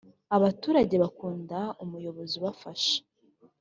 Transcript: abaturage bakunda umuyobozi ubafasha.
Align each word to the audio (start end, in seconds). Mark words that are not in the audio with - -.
abaturage 0.37 0.95
bakunda 1.03 1.59
umuyobozi 1.83 2.33
ubafasha. 2.39 2.97